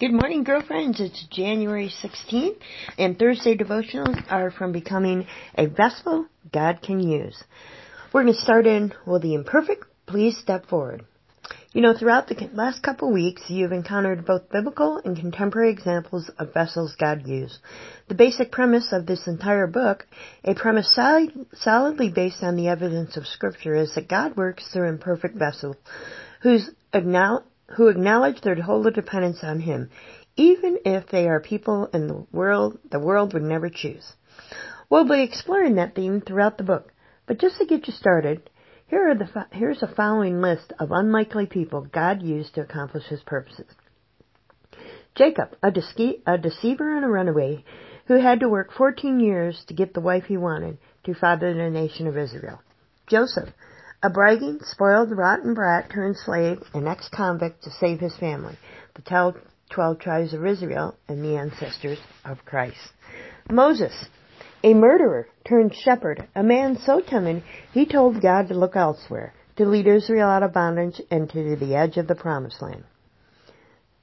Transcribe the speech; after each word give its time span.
Good 0.00 0.14
morning, 0.14 0.44
girlfriends. 0.44 0.98
It's 0.98 1.26
January 1.30 1.92
16th, 2.02 2.56
and 2.96 3.18
Thursday 3.18 3.54
devotionals 3.54 4.24
are 4.30 4.50
from 4.50 4.72
becoming 4.72 5.26
a 5.54 5.66
vessel 5.66 6.24
God 6.50 6.80
can 6.80 7.00
use. 7.00 7.44
We're 8.10 8.22
going 8.22 8.32
to 8.32 8.40
start 8.40 8.66
in 8.66 8.94
with 9.06 9.20
the 9.20 9.34
imperfect. 9.34 9.84
Please 10.06 10.38
step 10.38 10.64
forward. 10.64 11.04
You 11.74 11.82
know, 11.82 11.92
throughout 11.92 12.28
the 12.28 12.48
last 12.54 12.82
couple 12.82 13.12
weeks, 13.12 13.42
you've 13.48 13.72
encountered 13.72 14.24
both 14.24 14.48
biblical 14.48 15.02
and 15.04 15.18
contemporary 15.18 15.70
examples 15.70 16.30
of 16.38 16.54
vessels 16.54 16.96
God 16.98 17.26
used. 17.26 17.58
The 18.08 18.14
basic 18.14 18.50
premise 18.50 18.92
of 18.92 19.04
this 19.04 19.26
entire 19.26 19.66
book, 19.66 20.06
a 20.42 20.54
premise 20.54 20.94
solid, 20.94 21.44
solidly 21.52 22.08
based 22.08 22.42
on 22.42 22.56
the 22.56 22.68
evidence 22.68 23.18
of 23.18 23.26
Scripture, 23.26 23.74
is 23.74 23.94
that 23.96 24.08
God 24.08 24.34
works 24.34 24.66
through 24.72 24.88
imperfect 24.88 25.36
vessels 25.36 25.76
whose 26.40 26.70
who 27.76 27.88
acknowledge 27.88 28.40
their 28.40 28.56
total 28.56 28.90
dependence 28.90 29.42
on 29.42 29.60
Him, 29.60 29.90
even 30.36 30.78
if 30.84 31.06
they 31.08 31.28
are 31.28 31.40
people 31.40 31.86
in 31.92 32.08
the 32.08 32.26
world 32.32 32.78
the 32.90 32.98
world 32.98 33.32
would 33.34 33.42
never 33.42 33.68
choose. 33.68 34.14
We'll 34.88 35.08
be 35.08 35.22
exploring 35.22 35.76
that 35.76 35.94
theme 35.94 36.20
throughout 36.20 36.58
the 36.58 36.64
book, 36.64 36.92
but 37.26 37.38
just 37.38 37.58
to 37.58 37.66
get 37.66 37.86
you 37.86 37.92
started, 37.92 38.50
here 38.86 39.10
are 39.10 39.14
the 39.14 39.46
here's 39.52 39.82
a 39.82 39.94
following 39.94 40.40
list 40.40 40.72
of 40.80 40.90
unlikely 40.90 41.46
people 41.46 41.82
God 41.82 42.22
used 42.22 42.54
to 42.54 42.62
accomplish 42.62 43.04
His 43.04 43.22
purposes. 43.22 43.66
Jacob, 45.14 45.56
a, 45.62 45.70
dece- 45.70 46.22
a 46.26 46.38
deceiver 46.38 46.96
and 46.96 47.04
a 47.04 47.08
runaway, 47.08 47.64
who 48.06 48.20
had 48.20 48.40
to 48.40 48.48
work 48.48 48.72
14 48.72 49.20
years 49.20 49.64
to 49.68 49.74
get 49.74 49.94
the 49.94 50.00
wife 50.00 50.24
he 50.24 50.36
wanted 50.36 50.78
to 51.04 51.14
father 51.14 51.54
the 51.54 51.70
nation 51.70 52.06
of 52.06 52.16
Israel. 52.16 52.60
Joseph, 53.06 53.50
a 54.02 54.10
bragging, 54.10 54.58
spoiled, 54.62 55.10
rotten 55.16 55.54
brat 55.54 55.90
turned 55.90 56.16
slave 56.16 56.62
and 56.72 56.88
ex-convict 56.88 57.62
to 57.62 57.70
save 57.70 58.00
his 58.00 58.16
family, 58.16 58.56
the 58.94 59.02
twelve 59.70 59.98
tribes 59.98 60.32
of 60.32 60.46
Israel 60.46 60.96
and 61.08 61.22
the 61.22 61.36
ancestors 61.36 61.98
of 62.24 62.44
Christ. 62.44 62.92
Moses, 63.50 63.92
a 64.62 64.74
murderer 64.74 65.28
turned 65.46 65.74
shepherd, 65.74 66.28
a 66.34 66.42
man 66.42 66.78
so 66.84 67.00
timid 67.00 67.42
he 67.72 67.86
told 67.86 68.22
God 68.22 68.48
to 68.48 68.54
look 68.54 68.76
elsewhere, 68.76 69.34
to 69.56 69.66
lead 69.66 69.86
Israel 69.86 70.28
out 70.28 70.42
of 70.42 70.52
bondage 70.52 71.00
and 71.10 71.28
to 71.30 71.56
the 71.56 71.74
edge 71.74 71.96
of 71.96 72.06
the 72.06 72.14
promised 72.14 72.62
land. 72.62 72.84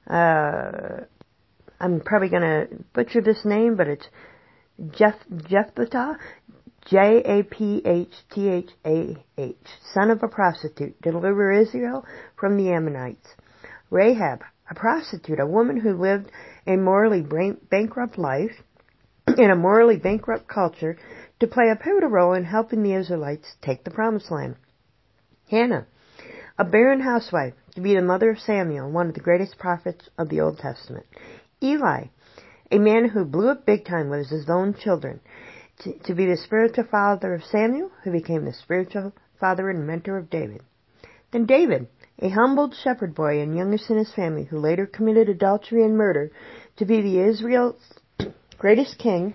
Uh, 0.08 1.04
I'm 1.80 2.00
probably 2.00 2.28
going 2.28 2.42
to 2.42 2.68
butcher 2.92 3.20
this 3.20 3.44
name, 3.44 3.76
but 3.76 3.88
it's 3.88 4.06
Jeff 4.90 5.16
Jephthah, 5.48 6.18
J-A-P-H-T-H-A-H, 6.90 8.16
son 9.92 10.10
of 10.10 10.22
a 10.22 10.28
prostitute, 10.28 10.98
deliver 11.02 11.52
Israel 11.52 12.06
from 12.34 12.56
the 12.56 12.70
Ammonites. 12.70 13.28
Rahab, 13.90 14.42
a 14.70 14.74
prostitute, 14.74 15.38
a 15.38 15.46
woman 15.46 15.78
who 15.80 15.92
lived 15.92 16.30
a 16.66 16.76
morally 16.76 17.20
bankrupt 17.70 18.16
life 18.16 18.62
in 19.36 19.50
a 19.50 19.56
morally 19.56 19.98
bankrupt 19.98 20.48
culture 20.48 20.96
to 21.40 21.46
play 21.46 21.68
a 21.68 21.76
pivotal 21.76 22.08
role 22.08 22.32
in 22.32 22.44
helping 22.44 22.82
the 22.82 22.94
Israelites 22.94 23.56
take 23.60 23.84
the 23.84 23.90
promised 23.90 24.30
land. 24.30 24.56
Hannah, 25.50 25.86
a 26.58 26.64
barren 26.64 27.00
housewife, 27.00 27.52
to 27.74 27.82
be 27.82 27.94
the 27.94 28.02
mother 28.02 28.30
of 28.30 28.38
Samuel, 28.40 28.90
one 28.90 29.08
of 29.08 29.14
the 29.14 29.20
greatest 29.20 29.58
prophets 29.58 30.08
of 30.16 30.30
the 30.30 30.40
Old 30.40 30.58
Testament. 30.58 31.04
Eli, 31.62 32.04
a 32.70 32.78
man 32.78 33.10
who 33.10 33.26
blew 33.26 33.50
up 33.50 33.66
big 33.66 33.84
time 33.84 34.08
with 34.08 34.30
his 34.30 34.48
own 34.48 34.72
children 34.72 35.20
to, 35.80 35.98
to 36.04 36.14
be 36.14 36.26
the 36.26 36.36
spiritual 36.36 36.84
father 36.90 37.34
of 37.34 37.44
Samuel, 37.44 37.90
who 38.02 38.12
became 38.12 38.44
the 38.44 38.52
spiritual 38.52 39.12
father 39.38 39.70
and 39.70 39.86
mentor 39.86 40.18
of 40.18 40.30
David. 40.30 40.62
Then 41.30 41.46
David, 41.46 41.88
a 42.20 42.30
humbled 42.30 42.74
shepherd 42.74 43.14
boy 43.14 43.40
and 43.40 43.56
youngest 43.56 43.90
in 43.90 43.98
his 43.98 44.12
family, 44.12 44.44
who 44.44 44.58
later 44.58 44.86
committed 44.86 45.28
adultery 45.28 45.84
and 45.84 45.96
murder, 45.96 46.30
to 46.76 46.84
be 46.84 47.00
the 47.00 47.20
Israel's 47.20 47.80
greatest 48.58 48.98
king, 48.98 49.34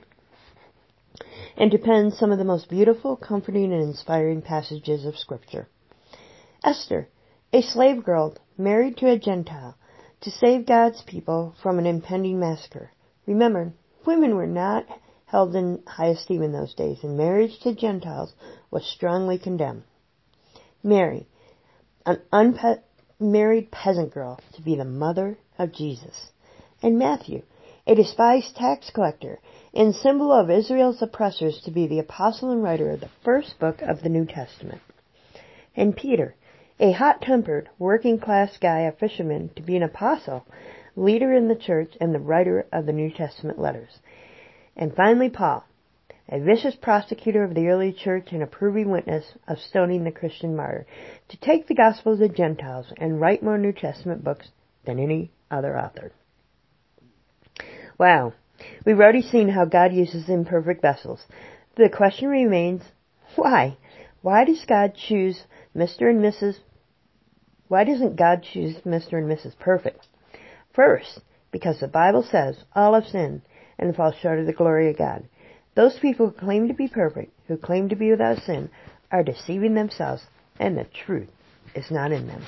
and 1.55 1.72
to 1.72 1.77
pen 1.77 2.11
some 2.11 2.31
of 2.31 2.39
the 2.39 2.44
most 2.44 2.69
beautiful, 2.69 3.16
comforting, 3.16 3.72
and 3.72 3.81
inspiring 3.81 4.41
passages 4.41 5.06
of 5.06 5.17
Scripture. 5.17 5.67
Esther, 6.63 7.07
a 7.53 7.62
slave 7.62 8.03
girl 8.03 8.35
married 8.57 8.97
to 8.97 9.09
a 9.09 9.19
Gentile, 9.19 9.78
to 10.22 10.31
save 10.31 10.66
God's 10.66 11.01
people 11.03 11.53
from 11.62 11.78
an 11.78 11.85
impending 11.85 12.40
massacre. 12.40 12.91
Remember, 13.28 13.73
women 14.06 14.35
were 14.35 14.47
not 14.47 14.85
held 15.33 15.55
in 15.55 15.81
high 15.88 16.09
esteem 16.09 16.44
in 16.44 16.51
those 16.51 16.75
days, 16.75 16.99
and 17.01 17.17
marriage 17.17 17.59
to 17.59 17.73
Gentiles 17.73 18.31
was 18.69 18.85
strongly 18.85 19.39
condemned. 19.39 19.81
Mary, 20.83 21.25
an 22.05 22.21
unmarried 22.31 23.72
peasant 23.72 24.13
girl, 24.13 24.39
to 24.53 24.61
be 24.61 24.75
the 24.75 24.85
mother 24.85 25.35
of 25.57 25.73
Jesus. 25.73 26.29
And 26.83 26.99
Matthew, 26.99 27.41
a 27.88 27.95
despised 27.95 28.55
tax 28.55 28.91
collector 28.91 29.39
and 29.73 29.95
symbol 29.95 30.31
of 30.31 30.51
Israel's 30.51 31.01
oppressors, 31.01 31.59
to 31.66 31.72
be 31.72 31.88
the 31.88 31.97
apostle 31.97 32.51
and 32.51 32.61
writer 32.61 32.91
of 32.91 32.99
the 32.99 33.09
first 33.25 33.59
book 33.59 33.81
of 33.81 34.03
the 34.03 34.09
New 34.09 34.27
Testament. 34.27 34.81
And 35.75 35.97
Peter, 35.97 36.35
a 36.79 36.91
hot-tempered, 36.91 37.69
working-class 37.79 38.59
guy, 38.61 38.81
a 38.81 38.91
fisherman, 38.91 39.49
to 39.55 39.63
be 39.63 39.75
an 39.77 39.81
apostle, 39.81 40.45
leader 40.95 41.33
in 41.33 41.47
the 41.47 41.55
church, 41.55 41.93
and 41.99 42.13
the 42.13 42.19
writer 42.19 42.67
of 42.72 42.85
the 42.85 42.93
New 42.93 43.09
Testament 43.09 43.57
letters. 43.57 43.97
And 44.75 44.95
finally, 44.95 45.29
Paul, 45.29 45.66
a 46.29 46.39
vicious 46.39 46.75
prosecutor 46.75 47.44
of 47.44 47.53
the 47.53 47.67
early 47.67 47.94
church 47.94 48.29
and 48.31 48.41
approving 48.41 48.89
witness 48.89 49.25
of 49.47 49.59
stoning 49.59 50.03
the 50.03 50.11
Christian 50.11 50.56
martyr, 50.56 50.85
to 51.29 51.38
take 51.38 51.67
the 51.67 51.75
gospel 51.75 52.17
to 52.17 52.28
the 52.28 52.34
Gentiles 52.34 52.91
and 52.97 53.19
write 53.19 53.44
more 53.44 53.57
New 53.57 53.73
Testament 53.73 54.23
books 54.23 54.50
than 54.85 55.00
any 55.00 55.31
other 55.51 55.78
author. 55.78 56.11
Wow. 58.00 58.34
We've 58.85 59.00
already 59.00 59.22
seen 59.22 59.50
how 59.50 59.66
God 59.66 59.94
uses 59.94 60.29
imperfect 60.29 60.81
vessels. 60.81 61.25
The 61.75 61.90
question 61.90 62.29
remains, 62.29 62.81
why? 63.35 63.78
Why 64.22 64.45
does 64.45 64.63
God 64.67 64.94
choose 64.95 65.44
Mr. 65.75 66.09
and 66.09 66.22
Mrs. 66.22 66.57
Why 67.67 67.84
doesn't 67.84 68.16
God 68.16 68.44
choose 68.44 68.78
Mr. 68.85 69.13
and 69.13 69.29
Mrs. 69.29 69.57
Perfect? 69.59 70.07
First, 70.73 71.19
because 71.51 71.79
the 71.79 71.88
Bible 71.88 72.23
says 72.23 72.63
all 72.75 72.94
have 72.94 73.05
sinned 73.05 73.41
and 73.78 73.95
fall 73.95 74.13
short 74.22 74.39
of 74.39 74.45
the 74.45 74.53
glory 74.53 74.89
of 74.89 74.97
God. 74.97 75.28
Those 75.75 75.97
people 76.00 76.29
who 76.29 76.34
claim 76.34 76.67
to 76.67 76.73
be 76.73 76.88
perfect, 76.88 77.34
who 77.47 77.57
claim 77.57 77.89
to 77.89 77.95
be 77.95 78.11
without 78.11 78.39
sin, 78.39 78.69
are 79.11 79.23
deceiving 79.23 79.73
themselves, 79.73 80.23
and 80.59 80.78
the 80.78 80.85
truth 81.06 81.29
is 81.75 81.89
not 81.89 82.11
in 82.11 82.28
them. 82.28 82.44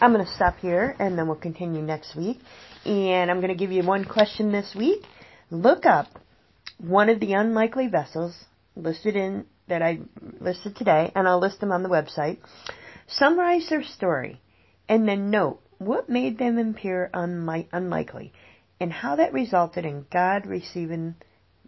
I'm 0.00 0.12
going 0.12 0.24
to 0.24 0.32
stop 0.32 0.58
here, 0.58 0.94
and 0.98 1.18
then 1.18 1.26
we'll 1.26 1.36
continue 1.36 1.82
next 1.82 2.16
week. 2.16 2.38
And 2.84 3.30
I'm 3.30 3.40
going 3.40 3.48
to 3.48 3.56
give 3.56 3.72
you 3.72 3.82
one 3.82 4.04
question 4.04 4.52
this 4.52 4.74
week. 4.74 5.02
Look 5.50 5.84
up 5.86 6.06
one 6.78 7.08
of 7.08 7.20
the 7.20 7.32
unlikely 7.32 7.88
vessels 7.88 8.34
listed 8.76 9.16
in 9.16 9.44
that 9.68 9.82
I 9.82 9.98
listed 10.40 10.76
today, 10.76 11.12
and 11.14 11.26
I'll 11.26 11.40
list 11.40 11.60
them 11.60 11.72
on 11.72 11.82
the 11.82 11.88
website. 11.88 12.38
Summarize 13.08 13.68
their 13.68 13.82
story, 13.82 14.40
and 14.88 15.08
then 15.08 15.30
note 15.30 15.60
what 15.78 16.08
made 16.08 16.38
them 16.38 16.58
appear 16.58 17.10
unlikely 17.12 18.32
and 18.80 18.92
how 18.92 19.16
that 19.16 19.32
resulted 19.32 19.84
in 19.84 20.06
God 20.12 20.46
receiving 20.46 21.14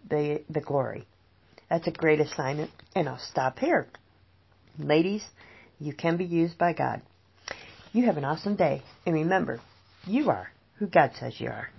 the, 0.09 0.41
the 0.49 0.61
glory. 0.61 1.05
That's 1.69 1.87
a 1.87 1.91
great 1.91 2.19
assignment, 2.19 2.71
and 2.95 3.07
I'll 3.07 3.19
stop 3.19 3.59
here. 3.59 3.87
Ladies, 4.77 5.25
you 5.79 5.93
can 5.93 6.17
be 6.17 6.25
used 6.25 6.57
by 6.57 6.73
God. 6.73 7.01
You 7.93 8.05
have 8.05 8.17
an 8.17 8.25
awesome 8.25 8.55
day, 8.55 8.83
and 9.05 9.15
remember, 9.15 9.59
you 10.05 10.29
are 10.29 10.51
who 10.77 10.87
God 10.87 11.11
says 11.19 11.39
you 11.39 11.49
are. 11.49 11.69